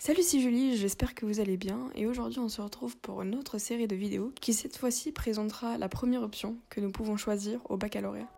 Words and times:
Salut, 0.00 0.22
c'est 0.22 0.38
Julie, 0.38 0.76
j'espère 0.76 1.12
que 1.12 1.26
vous 1.26 1.40
allez 1.40 1.56
bien 1.56 1.90
et 1.96 2.06
aujourd'hui 2.06 2.38
on 2.38 2.48
se 2.48 2.60
retrouve 2.60 2.96
pour 2.98 3.20
une 3.22 3.34
autre 3.34 3.58
série 3.58 3.88
de 3.88 3.96
vidéos 3.96 4.32
qui 4.40 4.54
cette 4.54 4.76
fois-ci 4.76 5.10
présentera 5.10 5.76
la 5.76 5.88
première 5.88 6.22
option 6.22 6.56
que 6.70 6.80
nous 6.80 6.92
pouvons 6.92 7.16
choisir 7.16 7.60
au 7.68 7.76
baccalauréat. 7.76 8.28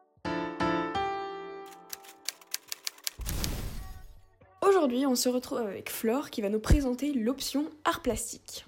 Aujourd'hui 4.66 5.04
on 5.04 5.14
se 5.14 5.28
retrouve 5.28 5.58
avec 5.58 5.90
Flore 5.90 6.30
qui 6.30 6.40
va 6.40 6.48
nous 6.48 6.60
présenter 6.60 7.12
l'option 7.12 7.70
art 7.84 8.00
plastique. 8.00 8.64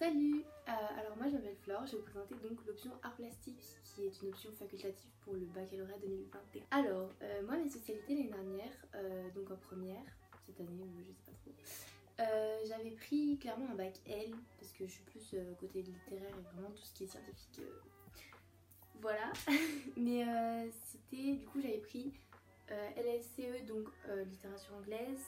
Salut 0.00 0.42
euh, 0.68 0.72
Alors 1.00 1.16
moi 1.16 1.28
je 1.28 1.34
m'appelle 1.34 1.56
Flore, 1.62 1.86
je 1.86 1.92
vais 1.92 1.98
vous 1.98 2.10
présenter 2.10 2.34
donc 2.42 2.58
l'option 2.66 2.90
art 3.04 3.14
plastique 3.14 3.62
qui 3.84 4.02
est 4.02 4.22
une 4.22 4.30
option 4.30 4.50
facultative 4.58 5.10
pour 5.20 5.34
le 5.34 5.46
baccalauréat 5.54 5.98
2021. 6.02 6.64
Alors 6.72 7.08
euh, 7.22 7.42
moi 7.46 7.56
mes 7.56 7.70
spécialités 7.70 8.14
l'année 8.16 8.30
dernière, 8.30 8.72
euh, 8.96 9.30
donc 9.30 9.48
en 9.52 9.56
première, 9.56 10.02
cette 10.44 10.60
année 10.60 10.90
je 10.98 11.12
sais 11.12 11.22
pas 11.24 11.32
trop, 11.40 11.52
euh, 12.18 12.58
j'avais 12.66 12.92
pris 12.92 13.38
clairement 13.38 13.68
un 13.70 13.74
bac 13.74 14.00
L 14.06 14.34
parce 14.58 14.72
que 14.72 14.86
je 14.86 14.92
suis 14.92 15.02
plus 15.04 15.34
euh, 15.34 15.54
côté 15.60 15.82
littéraire 15.82 16.30
et 16.30 16.42
vraiment 16.54 16.70
tout 16.70 16.82
ce 16.82 16.94
qui 16.94 17.04
est 17.04 17.08
scientifique. 17.08 17.58
euh, 17.60 17.80
voilà. 19.00 19.32
Mais 19.96 20.24
c'était 20.70 21.34
du 21.34 21.44
coup 21.46 21.60
j'avais 21.60 21.78
pris 21.78 22.14
LLCE 22.68 23.66
donc 23.66 23.88
littérature 24.26 24.74
anglaise, 24.74 25.22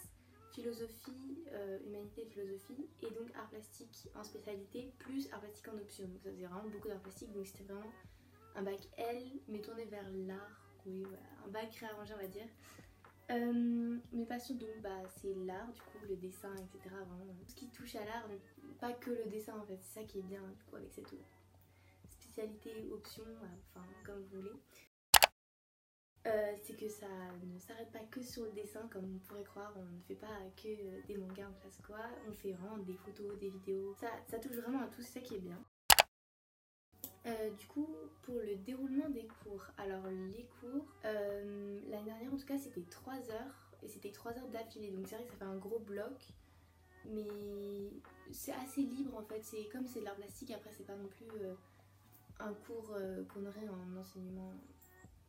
philosophie, 0.52 1.44
humanité 1.86 2.22
et 2.22 2.26
philosophie 2.26 2.88
et 3.02 3.10
donc 3.10 3.30
art 3.36 3.48
plastique 3.50 4.08
en 4.14 4.24
spécialité 4.24 4.90
plus 4.98 5.30
art 5.32 5.40
plastique 5.40 5.68
en 5.68 5.76
option. 5.76 6.06
Donc 6.08 6.22
ça 6.22 6.30
faisait 6.30 6.46
vraiment 6.46 6.68
beaucoup 6.70 6.88
d'art 6.88 7.00
plastique 7.00 7.30
donc 7.32 7.46
c'était 7.46 7.64
vraiment 7.64 7.92
un 8.56 8.62
bac 8.62 8.80
L 8.96 9.22
mais 9.48 9.60
tourné 9.60 9.84
vers 9.84 10.08
l'art. 10.26 10.64
Oui 10.86 11.02
voilà, 11.02 11.26
un 11.46 11.48
bac 11.48 11.74
réarrangé 11.74 12.14
on 12.14 12.22
va 12.22 12.26
dire. 12.26 12.48
Euh, 13.30 13.98
mes 14.12 14.24
passions 14.24 14.54
donc 14.54 14.80
bah 14.82 15.02
c'est 15.20 15.34
l'art 15.34 15.70
du 15.72 15.80
coup 15.82 15.98
le 16.08 16.16
dessin 16.16 16.54
etc 16.56 16.94
vraiment. 16.94 17.34
Tout 17.40 17.50
ce 17.50 17.54
qui 17.54 17.68
touche 17.68 17.94
à 17.96 18.04
l'art 18.04 18.26
pas 18.80 18.92
que 18.94 19.10
le 19.10 19.26
dessin 19.26 19.54
en 19.58 19.64
fait 19.64 19.78
c'est 19.82 20.00
ça 20.00 20.06
qui 20.06 20.20
est 20.20 20.22
bien 20.22 20.40
du 20.56 20.64
coup 20.64 20.76
avec 20.76 20.90
cette 20.92 21.14
spécialité 22.08 22.88
option 22.90 23.24
enfin 23.42 23.86
comme 24.04 24.22
vous 24.22 24.36
voulez. 24.36 24.62
Euh, 26.26 26.54
c'est 26.62 26.76
que 26.76 26.88
ça 26.88 27.06
ne 27.42 27.58
s'arrête 27.58 27.90
pas 27.92 28.04
que 28.10 28.22
sur 28.22 28.44
le 28.44 28.52
dessin 28.52 28.86
comme 28.88 29.16
on 29.16 29.18
pourrait 29.18 29.44
croire. 29.44 29.72
On 29.76 29.84
ne 29.84 30.00
fait 30.02 30.14
pas 30.14 30.40
que 30.56 30.68
euh, 30.68 31.02
des 31.06 31.16
mangas 31.16 31.48
en 31.48 31.52
classe 31.60 31.78
quoi. 31.86 32.00
On 32.28 32.32
fait 32.32 32.52
vraiment 32.52 32.78
des 32.78 32.96
photos 32.96 33.38
des 33.38 33.50
vidéos. 33.50 33.94
Ça, 34.00 34.08
ça 34.26 34.38
touche 34.38 34.56
vraiment 34.56 34.82
à 34.82 34.88
tout 34.88 35.02
c'est 35.02 35.20
ça 35.20 35.20
qui 35.20 35.36
est 35.36 35.40
bien 35.40 35.62
euh, 37.28 37.50
du 37.50 37.66
coup, 37.66 37.88
pour 38.22 38.36
le 38.36 38.56
déroulement 38.56 39.08
des 39.10 39.26
cours, 39.26 39.64
alors 39.76 40.06
les 40.06 40.46
cours, 40.60 40.86
euh, 41.04 41.80
l'année 41.88 42.04
dernière 42.04 42.32
en 42.32 42.36
tout 42.36 42.46
cas 42.46 42.58
c'était 42.58 42.82
3 42.88 43.14
heures 43.30 43.70
et 43.82 43.88
c'était 43.88 44.10
3 44.10 44.38
heures 44.38 44.48
d'affilée 44.48 44.90
donc 44.90 45.06
c'est 45.06 45.16
vrai 45.16 45.24
que 45.24 45.32
ça 45.32 45.36
fait 45.36 45.44
un 45.44 45.56
gros 45.56 45.78
bloc 45.78 46.16
mais 47.06 47.90
c'est 48.32 48.52
assez 48.52 48.82
libre 48.82 49.16
en 49.16 49.22
fait, 49.22 49.42
c'est 49.42 49.68
comme 49.68 49.86
c'est 49.86 50.00
de 50.00 50.04
l'art 50.04 50.16
plastique 50.16 50.50
après 50.52 50.70
c'est 50.72 50.86
pas 50.86 50.96
non 50.96 51.06
plus 51.08 51.26
euh, 51.40 51.54
un 52.40 52.52
cours 52.52 52.96
qu'on 53.32 53.44
aurait 53.46 53.68
en 53.68 54.00
enseignement. 54.00 54.52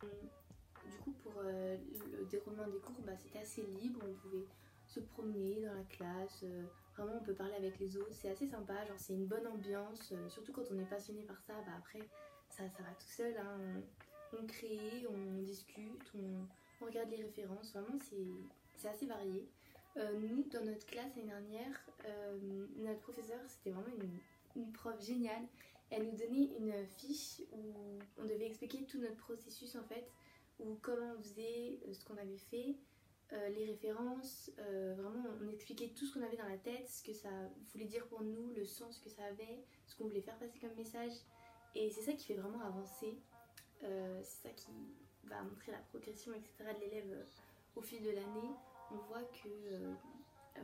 Du 0.02 0.97
coup 1.03 1.11
pour 1.23 1.41
le 1.41 2.25
déroulement 2.30 2.67
des 2.67 2.80
cours 2.80 3.02
bah, 3.06 3.13
c'était 3.17 3.39
assez 3.39 3.63
libre, 3.63 4.00
on 4.08 4.13
pouvait 4.13 4.45
se 4.90 5.00
promener 5.00 5.62
dans 5.62 5.73
la 5.73 5.84
classe, 5.84 6.42
euh, 6.44 6.64
vraiment 6.98 7.20
on 7.22 7.23
peut 7.23 7.36
parler 7.36 7.54
avec 7.54 7.78
les 7.80 7.95
autres, 7.95 8.12
c'est 8.12 8.30
assez 8.30 8.48
sympa, 8.48 8.86
genre 8.86 8.98
c'est 8.98 9.14
une 9.14 9.28
bonne 9.28 9.46
ambiance, 9.46 10.12
euh, 10.12 10.28
surtout 10.30 10.52
quand 10.52 10.64
on 10.72 10.80
est 10.80 10.90
passionné 10.90 11.22
par 11.23 11.40
ça, 11.42 11.54
bah 11.66 11.73
après 11.78 12.08
ça, 12.50 12.68
ça 12.70 12.84
va 12.84 12.90
tout 13.00 13.08
seul, 13.08 13.38
hein, 13.38 13.81
on, 14.34 14.46
crée, 14.48 15.06
on 15.08 15.44
discute, 15.44 16.12
on, 16.16 16.86
regarde 16.86 17.09
les 17.09 17.23
références, 17.23 17.73
vraiment 17.73 18.00
c'est 18.00 18.88
assez 18.88 19.06
varié. 19.06 19.48
Euh, 19.98 20.14
nous, 20.18 20.44
dans 20.50 20.64
notre 20.64 20.86
classe 20.86 21.16
l'année 21.16 21.28
dernière, 21.28 21.86
notre 22.78 23.02
professeur, 23.02 23.40
c'était 23.48 23.72
vraiment 23.72 23.94
une, 23.98 24.62
une 24.62 24.72
prof 24.72 25.00
géniale. 25.03 25.46
Elle 25.90 26.06
nous 26.06 26.16
donnait 26.16 26.52
une 26.58 26.86
fiche 26.98 27.42
où 27.52 28.00
on 28.18 28.24
devait 28.24 28.46
expliquer 28.46 28.86
tout 28.86 29.00
notre 29.00 29.18
processus 29.18 29.75
en 29.75 29.84
fait, 29.84 30.09
ou 30.59 30.78
comment 30.81 31.16
on 31.18 31.22
faisait, 31.22 31.80
ce 31.92 32.06
qu'on 32.06 32.18
avait 32.18 32.38
fait, 32.38 32.78
euh, 33.31 33.50
les 33.50 33.66
références, 33.66 34.51
euh, 34.57 34.95
vraiment 34.97 35.23
on 35.40 35.47
expliquait 35.50 35.90
tout 35.90 36.06
ce 36.06 36.13
qu'on 36.13 36.23
avait 36.23 36.38
dans 36.38 36.47
la 36.47 36.57
tête, 36.57 36.90
ce 36.90 37.03
que 37.03 37.13
ça 37.13 37.29
voulait 37.72 37.85
dire 37.85 38.07
pour 38.07 38.23
nous, 38.23 38.51
le 38.56 38.66
sens 38.66 38.97
que 38.97 39.09
ça 39.09 39.23
avait, 39.25 39.63
ce 39.85 39.95
qu'on 39.95 40.06
voulait 40.06 40.22
faire 40.22 40.38
passer 40.40 40.57
comme 40.59 40.73
message. 40.75 41.12
Et 41.75 41.91
c'est 41.91 42.01
ça 42.01 42.13
qui 42.13 42.25
fait 42.25 42.35
vraiment 42.35 42.62
avancer, 42.62 43.18
Euh, 43.81 44.19
c'est 44.23 44.50
ça 44.50 44.53
qui 44.53 44.72
va 45.23 45.41
montrer 45.41 45.72
la 45.72 45.78
progression 45.78 46.34
etc. 46.34 46.51
de 46.75 46.79
l'élève 46.81 47.25
au 47.78 47.81
fil 47.81 48.01
de 48.03 48.09
l'année. 48.09 48.51
On 48.91 48.97
voit 49.07 49.23
que 49.23 49.50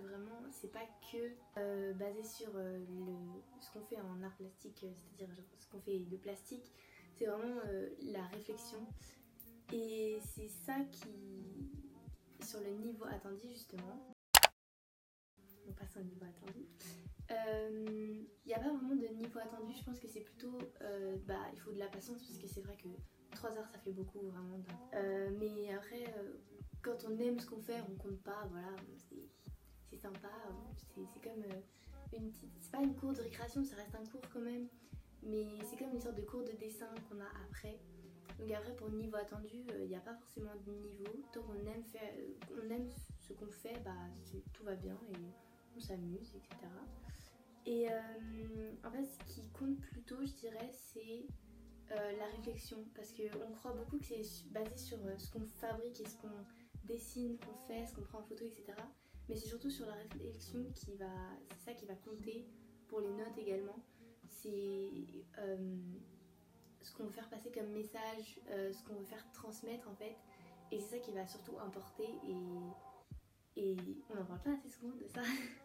vraiment 0.01 0.41
c'est 0.51 0.71
pas 0.71 0.85
que 1.09 1.93
basé 1.93 2.23
sur 2.23 2.51
le, 2.51 2.85
ce 3.61 3.71
qu'on 3.71 3.85
fait 3.85 4.01
en 4.01 4.21
art 4.21 4.35
plastique, 4.35 4.85
c'est-à-dire 4.85 5.33
ce 5.59 5.67
qu'on 5.69 5.79
fait 5.79 5.99
de 5.99 6.17
plastique, 6.17 6.73
c'est 7.15 7.27
vraiment 7.27 7.61
la 8.01 8.25
réflexion. 8.25 8.85
Et 9.71 10.19
c'est 10.33 10.49
ça 10.49 10.75
qui, 10.91 11.07
sur 12.43 12.59
le 12.61 12.71
niveau 12.71 13.05
attendu 13.05 13.47
justement, 13.49 14.13
on 15.67 15.71
passe 15.73 15.97
au 15.97 16.03
niveau 16.03 16.25
attendu. 16.25 16.65
Il 17.29 18.27
n'y 18.47 18.53
a 18.53 18.59
pas 18.59 18.71
vraiment 18.71 18.95
de 18.95 19.07
niveau 19.07 19.39
attendu, 19.39 19.73
je 19.77 19.83
pense 19.83 19.99
que 19.99 20.07
c'est 20.07 20.21
plutôt, 20.21 20.57
euh, 20.81 21.17
bah, 21.25 21.39
il 21.53 21.59
faut 21.59 21.71
de 21.71 21.79
la 21.79 21.87
patience 21.87 22.21
parce 22.23 22.37
que 22.37 22.47
c'est 22.47 22.61
vrai 22.61 22.77
que 22.77 22.87
3 23.35 23.57
heures 23.57 23.67
ça 23.67 23.79
fait 23.79 23.91
beaucoup 23.91 24.19
vraiment. 24.19 24.61
Euh, 24.93 25.31
mais 25.39 25.73
après, 25.73 26.13
euh, 26.17 26.33
quand 26.81 27.05
on 27.07 27.17
aime 27.17 27.39
ce 27.39 27.47
qu'on 27.47 27.59
fait, 27.61 27.81
on 27.89 27.95
compte 27.95 28.21
pas, 28.21 28.47
voilà, 28.51 28.75
c'est 29.89 29.97
sympa, 29.97 30.29
euh, 30.49 31.03
c'est 31.11 31.23
comme 31.23 31.41
euh, 31.43 31.61
une 32.17 32.31
c'est 32.31 32.71
pas 32.71 32.81
une 32.81 32.95
cour 32.95 33.13
de 33.13 33.21
récréation, 33.21 33.63
ça 33.63 33.75
reste 33.75 33.95
un 33.95 34.05
cours 34.05 34.21
quand 34.31 34.41
même, 34.41 34.67
mais 35.23 35.45
c'est 35.63 35.77
comme 35.77 35.91
une 35.93 36.01
sorte 36.01 36.15
de 36.15 36.21
cours 36.21 36.43
de 36.43 36.51
dessin 36.51 36.93
qu'on 37.09 37.19
a 37.19 37.29
après. 37.49 37.79
Donc 38.39 38.51
après 38.51 38.75
pour 38.75 38.89
le 38.89 38.97
niveau 38.97 39.15
attendu, 39.17 39.63
il 39.79 39.87
n'y 39.87 39.95
a 39.95 40.01
pas 40.01 40.15
forcément 40.15 40.55
de 40.65 40.71
niveau. 40.71 41.23
Tant 41.31 41.41
qu'on 41.43 41.55
aime 41.65 41.83
faire, 41.83 42.11
euh, 42.17 42.69
aime 42.69 42.87
ce 43.19 43.33
qu'on 43.33 43.51
fait, 43.51 43.79
bah 43.83 43.91
tout 44.53 44.63
va 44.63 44.75
bien 44.75 44.97
et 45.09 45.17
on 45.75 45.79
s'amuse, 45.79 46.33
etc. 46.35 46.67
Et 47.65 47.89
euh, 47.89 48.71
en 48.83 48.91
fait, 48.91 49.05
ce 49.05 49.33
qui 49.33 49.47
compte 49.49 49.79
plutôt, 49.79 50.23
je 50.23 50.33
dirais, 50.33 50.69
c'est 50.71 51.25
euh, 51.91 52.17
la 52.17 52.25
réflexion, 52.37 52.77
parce 52.95 53.11
qu'on 53.11 53.53
croit 53.53 53.73
beaucoup 53.73 53.97
que 53.97 54.05
c'est 54.05 54.49
basé 54.51 54.77
sur 54.77 54.97
euh, 55.05 55.17
ce 55.17 55.31
qu'on 55.31 55.45
fabrique 55.45 55.99
et 55.99 56.05
ce 56.05 56.15
qu'on 56.17 56.45
dessine, 56.83 57.37
qu'on 57.37 57.55
fait, 57.67 57.87
ce 57.87 57.93
qu'on 57.95 58.03
prend 58.03 58.19
en 58.19 58.23
photo, 58.23 58.45
etc. 58.45 58.73
Mais 59.27 59.35
c'est 59.35 59.47
surtout 59.47 59.71
sur 59.71 59.87
la 59.87 59.93
réflexion 59.93 60.63
qui 60.75 60.95
va, 60.95 61.09
c'est 61.51 61.71
ça 61.71 61.73
qui 61.73 61.85
va 61.85 61.95
compter 61.95 62.45
pour 62.87 62.99
les 62.99 63.09
notes 63.09 63.37
également. 63.37 63.83
C'est 64.27 64.91
euh, 65.39 65.77
ce 66.85 66.91
qu'on 66.93 67.03
veut 67.03 67.11
faire 67.11 67.29
passer 67.29 67.51
comme 67.51 67.67
message, 67.71 68.39
euh, 68.51 68.71
ce 68.71 68.83
qu'on 68.83 68.93
veut 68.93 69.05
faire 69.05 69.25
transmettre 69.33 69.89
en 69.89 69.95
fait. 69.95 70.15
Et 70.71 70.79
c'est 70.79 70.97
ça 70.97 70.99
qui 70.99 71.11
va 71.11 71.25
surtout 71.27 71.57
importer 71.59 72.07
et, 72.27 72.35
on 74.09 74.15
n'en 74.15 74.25
parle 74.25 74.41
pas 74.41 74.51
assez 74.51 74.69
souvent 74.69 74.93
de 74.95 75.07
ça. 75.07 75.21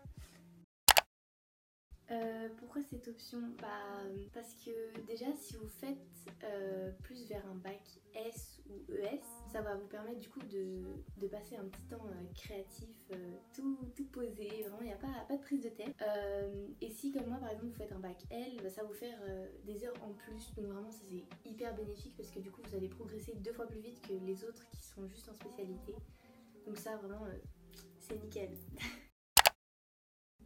Euh, 2.10 2.48
pourquoi 2.59 2.82
cette 2.82 3.06
option? 3.06 3.38
Bah, 3.60 3.69
Parce 4.34 4.54
que 4.54 4.71
déjà, 5.06 5.26
si 5.37 5.54
vous 5.56 5.69
faites 5.69 5.97
euh, 6.43 6.91
plus 7.03 7.26
vers 7.28 7.47
un 7.47 7.54
bac 7.54 7.81
S 8.15 8.60
ou 8.69 8.93
ES, 8.93 9.21
ça 9.53 9.62
va 9.62 9.76
vous 9.76 9.87
permettre 9.87 10.19
du 10.19 10.28
coup 10.28 10.41
de, 10.41 10.82
de 11.19 11.26
passer 11.28 11.56
un 11.56 11.65
petit 11.65 11.84
temps 11.84 12.04
euh, 12.06 12.32
créatif, 12.34 12.88
euh, 13.12 13.32
tout, 13.54 13.78
tout 13.94 14.06
posé, 14.06 14.48
vraiment 14.62 14.81
il 14.81 14.87
n'y 14.87 14.93
a 14.93 14.97
pas, 14.97 15.25
pas 15.28 15.37
de 15.37 15.43
prise 15.43 15.62
de 15.62 15.69
tête. 15.69 15.94
Euh, 16.03 16.66
et 16.81 16.91
si 16.91 17.12
comme 17.12 17.26
moi 17.26 17.38
par 17.38 17.50
exemple 17.50 17.69
vous 17.69 17.78
faites 17.78 17.93
un 17.93 18.00
bac 18.00 18.25
L, 18.31 18.56
bah, 18.62 18.71
ça 18.71 18.82
va 18.82 18.88
vous 18.88 18.94
faire 18.94 19.19
euh, 19.28 19.47
des 19.65 19.84
heures 19.84 19.94
en 20.03 20.12
plus, 20.12 20.53
donc 20.54 20.66
vraiment 20.66 20.91
ça 20.91 21.03
c'est 21.09 21.48
hyper 21.48 21.75
bénéfique 21.77 22.15
parce 22.16 22.31
que 22.31 22.41
du 22.41 22.50
coup 22.50 22.60
vous 22.69 22.77
allez 22.77 22.88
progresser 22.88 23.34
deux 23.37 23.53
fois 23.53 23.66
plus 23.66 23.81
vite 23.81 24.00
que 24.03 24.12
les 24.12 24.44
autres 24.44 24.69
qui 24.71 24.82
sont 24.82 25.06
juste 25.06 25.28
en 25.28 25.34
spécialité. 25.34 25.94
Donc 26.66 26.77
ça 26.77 26.97
vraiment 26.97 27.25
euh, 27.25 27.38
c'est 28.00 28.21
nickel. 28.21 28.50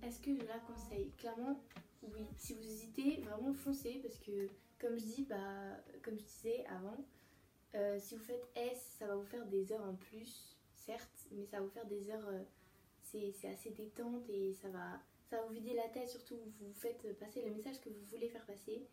Est-ce 0.03 0.21
que 0.21 0.35
je 0.35 0.43
la 0.47 0.59
conseille 0.61 1.11
Clairement, 1.19 1.61
oui. 2.03 2.27
Si 2.37 2.55
vous 2.55 2.63
hésitez, 2.63 3.21
vraiment 3.23 3.53
foncez 3.53 4.01
parce 4.03 4.19
que, 4.19 4.49
comme 4.79 4.99
je 4.99 5.05
dis, 5.05 5.27
bah, 5.29 5.77
comme 6.03 6.19
je 6.19 6.25
disais 6.25 6.65
avant, 6.67 6.97
euh, 7.75 7.99
si 7.99 8.15
vous 8.15 8.23
faites 8.23 8.47
S, 8.55 8.97
ça 8.99 9.07
va 9.07 9.17
vous 9.17 9.25
faire 9.25 9.47
des 9.47 9.73
heures 9.73 9.85
en 9.85 9.95
plus, 9.95 10.57
certes, 10.75 11.27
mais 11.33 11.45
ça 11.47 11.59
va 11.59 11.65
vous 11.65 11.71
faire 11.71 11.87
des 11.87 12.11
heures, 12.11 12.29
euh, 12.29 12.43
c'est 13.03 13.49
assez 13.49 13.71
détente 13.71 14.29
et 14.29 14.53
ça 14.55 14.69
va, 14.69 15.01
ça 15.31 15.37
va 15.37 15.47
vous 15.47 15.55
vider 15.55 15.75
la 15.75 15.89
tête, 15.89 16.09
surtout 16.09 16.37
vous 16.37 16.73
faites 16.73 17.17
passer 17.19 17.43
le 17.43 17.51
message 17.53 17.81
que 17.81 17.89
vous 17.89 18.05
voulez 18.11 18.29
faire 18.29 18.45
passer. 18.45 18.87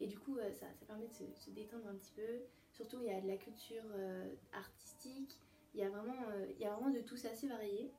Et 0.00 0.06
du 0.06 0.18
coup, 0.18 0.36
euh, 0.38 0.52
ça, 0.52 0.66
ça 0.78 0.86
permet 0.86 1.06
de 1.06 1.12
se, 1.12 1.50
détendre 1.50 1.86
un 1.88 1.94
petit 1.94 2.12
peu. 2.12 2.42
Surtout, 2.72 2.98
il 3.00 3.06
y 3.06 3.10
a 3.10 3.20
de 3.20 3.26
la 3.26 3.36
culture 3.36 3.84
euh, 3.94 4.34
artistique, 4.52 5.36
il 5.74 5.80
y, 5.80 5.84
a 5.84 5.90
vraiment, 5.90 6.14
il 6.50 6.60
y 6.60 6.64
a 6.64 6.74
vraiment 6.74 6.90
de 6.90 7.00
tout, 7.00 7.16
c'est 7.16 7.30
assez 7.30 7.46
varié. 7.46 7.90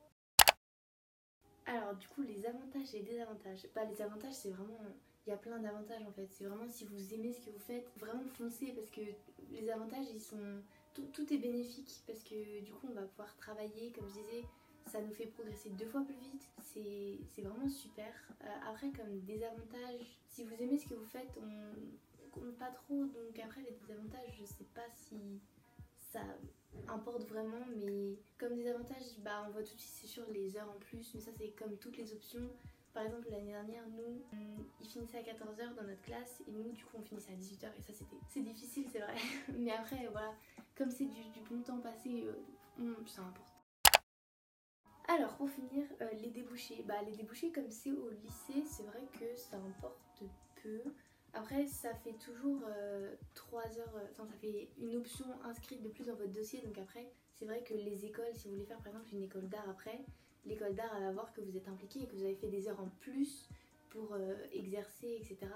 Alors 1.70 1.94
du 1.94 2.08
coup 2.08 2.22
les 2.22 2.44
avantages 2.44 2.94
et 2.94 3.02
désavantages. 3.02 3.66
Bah 3.74 3.84
les 3.84 4.02
avantages 4.02 4.34
c'est 4.34 4.50
vraiment... 4.50 4.78
Il 5.26 5.30
y 5.30 5.32
a 5.32 5.36
plein 5.36 5.58
d'avantages 5.58 6.02
en 6.02 6.12
fait. 6.12 6.26
C'est 6.30 6.44
vraiment 6.44 6.66
si 6.68 6.84
vous 6.84 7.14
aimez 7.14 7.32
ce 7.32 7.40
que 7.40 7.50
vous 7.50 7.60
faites, 7.60 7.86
vraiment 7.98 8.24
foncez 8.36 8.72
parce 8.72 8.90
que 8.90 9.02
les 9.50 9.70
avantages 9.70 10.06
ils 10.12 10.20
sont... 10.20 10.62
Tout, 10.94 11.06
tout 11.12 11.32
est 11.32 11.38
bénéfique 11.38 12.02
parce 12.06 12.24
que 12.24 12.60
du 12.62 12.72
coup 12.72 12.88
on 12.90 12.94
va 12.94 13.02
pouvoir 13.02 13.36
travailler 13.36 13.92
comme 13.92 14.08
je 14.08 14.14
disais 14.14 14.44
ça 14.86 15.00
nous 15.00 15.12
fait 15.12 15.26
progresser 15.26 15.70
deux 15.70 15.86
fois 15.86 16.02
plus 16.02 16.16
vite, 16.16 16.48
c'est 16.62 17.42
vraiment 17.42 17.68
super. 17.68 18.12
Euh, 18.42 18.46
après, 18.68 18.90
comme 18.90 19.20
désavantage, 19.20 20.18
si 20.26 20.42
vous 20.42 20.54
aimez 20.60 20.78
ce 20.78 20.86
que 20.86 20.94
vous 20.94 21.06
faites, 21.06 21.30
on 21.36 22.30
compte 22.30 22.56
pas 22.56 22.70
trop, 22.70 23.04
donc 23.04 23.38
après 23.38 23.62
les 23.62 23.72
désavantages, 23.72 24.36
je 24.40 24.44
sais 24.44 24.66
pas 24.74 24.88
si 24.94 25.40
ça 25.98 26.20
importe 26.88 27.24
vraiment, 27.24 27.64
mais 27.76 28.18
comme 28.38 28.54
désavantage, 28.54 29.18
bah 29.18 29.44
on 29.46 29.50
voit 29.50 29.62
tout 29.62 29.74
de 29.74 29.80
suite 29.80 29.94
c'est 29.94 30.06
sûr 30.06 30.24
les 30.30 30.56
heures 30.56 30.68
en 30.68 30.78
plus, 30.78 31.14
mais 31.14 31.20
ça 31.20 31.30
c'est 31.36 31.50
comme 31.50 31.76
toutes 31.76 31.96
les 31.96 32.12
options. 32.12 32.48
Par 32.92 33.04
exemple, 33.04 33.28
l'année 33.30 33.52
dernière, 33.52 33.84
nous, 33.88 34.20
ils 34.80 34.88
finissaient 34.88 35.18
à 35.18 35.22
14h 35.22 35.76
dans 35.76 35.84
notre 35.84 36.02
classe 36.02 36.42
et 36.48 36.50
nous, 36.50 36.72
du 36.72 36.84
coup, 36.84 36.96
on 36.98 37.02
finissait 37.02 37.32
à 37.32 37.36
18h 37.36 37.66
et 37.78 37.82
ça, 37.82 37.92
c'était 37.92 38.16
c'est 38.28 38.40
difficile, 38.40 38.86
c'est 38.90 38.98
vrai. 38.98 39.14
Mais 39.56 39.70
après, 39.70 40.08
voilà, 40.10 40.34
comme 40.76 40.90
c'est 40.90 41.04
du, 41.04 41.40
bon 41.48 41.62
temps 41.62 41.78
passé, 41.78 42.24
euh, 42.80 42.94
ça 43.06 43.22
importe. 43.22 43.54
Alors, 45.06 45.36
pour 45.36 45.48
finir, 45.48 45.84
euh, 46.00 46.10
les 46.20 46.30
débouchés. 46.30 46.82
Bah, 46.86 47.00
les 47.06 47.14
débouchés, 47.14 47.52
comme 47.52 47.70
c'est 47.70 47.92
au 47.92 48.10
lycée, 48.10 48.64
c'est 48.66 48.84
vrai 48.84 49.06
que 49.18 49.36
ça 49.36 49.56
importe 49.56 50.24
peu. 50.62 50.82
Après, 51.32 51.66
ça 51.66 51.94
fait 51.94 52.14
toujours 52.14 52.60
3 53.34 53.62
euh, 53.62 53.80
heures, 53.80 54.02
enfin, 54.10 54.26
ça 54.26 54.36
fait 54.40 54.68
une 54.80 54.96
option 54.96 55.26
inscrite 55.44 55.82
de 55.82 55.88
plus 55.88 56.06
dans 56.06 56.14
votre 56.14 56.32
dossier. 56.32 56.60
Donc, 56.62 56.78
après, 56.78 57.06
c'est 57.34 57.44
vrai 57.44 57.62
que 57.62 57.74
les 57.74 58.04
écoles, 58.04 58.34
si 58.34 58.48
vous 58.48 58.54
voulez 58.54 58.66
faire 58.66 58.78
par 58.78 58.88
exemple 58.88 59.08
une 59.12 59.22
école 59.22 59.48
d'art 59.48 59.68
après, 59.68 60.04
l'école 60.44 60.74
d'art 60.74 60.98
va 60.98 61.12
voir 61.12 61.32
que 61.32 61.40
vous 61.40 61.56
êtes 61.56 61.68
impliqué 61.68 62.02
et 62.02 62.06
que 62.06 62.14
vous 62.14 62.24
avez 62.24 62.34
fait 62.34 62.48
des 62.48 62.68
heures 62.68 62.80
en 62.80 62.88
plus 63.00 63.48
pour 63.90 64.12
euh, 64.12 64.34
exercer, 64.52 65.18
etc. 65.20 65.52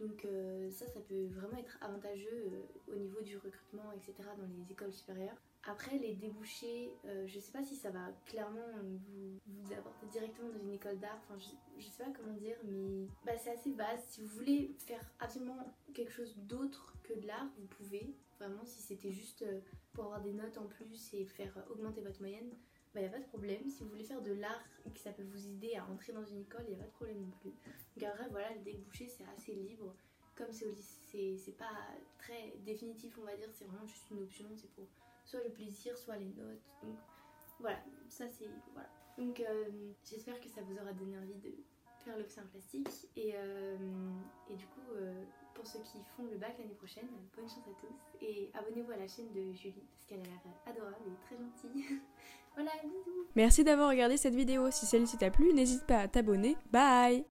Donc 0.00 0.24
euh, 0.24 0.70
ça, 0.70 0.86
ça 0.88 1.00
peut 1.00 1.26
vraiment 1.26 1.56
être 1.58 1.78
avantageux 1.80 2.50
euh, 2.52 2.92
au 2.92 2.96
niveau 2.96 3.20
du 3.20 3.36
recrutement, 3.36 3.92
etc. 3.92 4.14
dans 4.38 4.46
les 4.46 4.72
écoles 4.72 4.92
supérieures. 4.92 5.36
Après, 5.66 5.96
les 5.96 6.12
débouchés, 6.12 6.90
je 7.24 7.40
sais 7.40 7.50
pas 7.50 7.62
si 7.62 7.74
ça 7.74 7.88
va 7.88 8.08
clairement 8.26 8.68
vous, 8.82 9.40
vous 9.46 9.72
apporter 9.72 10.04
directement 10.08 10.50
dans 10.50 10.58
une 10.58 10.72
école 10.72 10.98
d'art. 10.98 11.18
Enfin, 11.22 11.38
je, 11.38 11.82
je, 11.82 11.88
sais 11.88 12.04
pas 12.04 12.10
comment 12.10 12.36
dire, 12.36 12.56
mais 12.64 13.06
bah, 13.24 13.32
c'est 13.38 13.52
assez 13.52 13.72
vaste. 13.72 14.10
Si 14.10 14.20
vous 14.20 14.26
voulez 14.26 14.74
faire 14.80 15.00
absolument 15.20 15.74
quelque 15.94 16.12
chose 16.12 16.36
d'autre 16.36 16.94
que 17.02 17.18
de 17.18 17.26
l'art, 17.26 17.48
vous 17.56 17.66
pouvez. 17.66 18.14
Vraiment, 18.38 18.66
si 18.66 18.82
c'était 18.82 19.10
juste 19.10 19.42
pour 19.94 20.04
avoir 20.04 20.20
des 20.20 20.34
notes 20.34 20.58
en 20.58 20.66
plus 20.66 21.14
et 21.14 21.24
faire 21.24 21.56
augmenter 21.70 22.02
votre 22.02 22.20
moyenne, 22.20 22.50
il 22.94 23.00
bah, 23.00 23.00
n'y 23.00 23.06
a 23.08 23.10
pas 23.10 23.18
de 23.18 23.28
problème. 23.28 23.68
Si 23.68 23.82
vous 23.82 23.88
voulez 23.90 24.04
faire 24.04 24.22
de 24.22 24.32
l'art 24.32 24.64
et 24.86 24.90
que 24.90 25.00
ça 25.00 25.10
peut 25.10 25.24
vous 25.24 25.46
aider 25.48 25.74
à 25.74 25.84
entrer 25.86 26.12
dans 26.12 26.24
une 26.24 26.42
école, 26.42 26.62
il 26.68 26.74
n'y 26.74 26.76
a 26.76 26.78
pas 26.78 26.86
de 26.86 26.92
problème 26.92 27.22
non 27.22 27.32
plus. 27.40 27.50
Donc 27.96 28.04
après, 28.04 28.28
voilà, 28.28 28.54
le 28.54 28.60
débouché, 28.60 29.08
c'est 29.08 29.24
assez 29.36 29.52
libre. 29.52 29.96
Comme 30.36 30.52
c'est 30.52 30.66
au 30.66 30.70
lycée, 30.72 31.36
c'est 31.36 31.56
pas 31.56 31.88
très 32.18 32.54
définitif, 32.64 33.16
on 33.20 33.24
va 33.24 33.36
dire, 33.36 33.48
c'est 33.52 33.64
vraiment 33.64 33.86
juste 33.86 34.10
une 34.10 34.22
option. 34.22 34.46
C'est 34.56 34.70
pour 34.70 34.86
soit 35.24 35.42
le 35.42 35.50
plaisir, 35.50 35.96
soit 35.98 36.16
les 36.16 36.30
notes. 36.30 36.62
Donc 36.82 36.96
voilà, 37.58 37.82
ça 38.08 38.28
c'est. 38.28 38.48
Voilà. 38.72 38.88
Donc 39.18 39.40
euh, 39.40 39.92
j'espère 40.04 40.40
que 40.40 40.48
ça 40.48 40.62
vous 40.62 40.76
aura 40.76 40.92
donné 40.92 41.18
envie 41.18 41.38
de 41.38 41.52
faire 42.04 42.16
l'option 42.18 42.42
plastique. 42.50 43.08
Et, 43.16 43.32
euh, 43.34 43.76
et 44.50 44.54
du 44.54 44.66
coup, 44.66 44.92
euh, 44.94 45.24
pour 45.54 45.66
ceux 45.66 45.80
qui 45.80 45.98
font 46.16 46.24
le 46.30 46.36
bac 46.36 46.54
l'année 46.58 46.74
prochaine, 46.74 47.08
bonne 47.36 47.48
chance 47.48 47.64
à 47.66 47.80
tous. 47.80 48.24
Et 48.24 48.50
abonnez-vous 48.54 48.92
à 48.92 48.96
la 48.96 49.08
chaîne 49.08 49.32
de 49.32 49.52
Julie, 49.52 49.82
parce 49.92 50.06
qu'elle 50.06 50.20
a 50.20 50.24
l'air 50.24 50.40
adorable 50.66 50.96
et 51.06 51.26
très 51.26 51.36
gentille. 51.36 52.00
voilà, 52.54 52.70
bisous 52.82 53.26
Merci 53.34 53.64
d'avoir 53.64 53.90
regardé 53.90 54.16
cette 54.16 54.34
vidéo. 54.34 54.70
Si 54.70 54.86
celle-ci 54.86 55.16
t'a 55.16 55.30
plu, 55.30 55.52
n'hésite 55.52 55.86
pas 55.86 56.00
à 56.00 56.08
t'abonner. 56.08 56.56
Bye 56.70 57.24